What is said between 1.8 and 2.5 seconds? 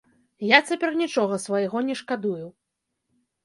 не шкадую.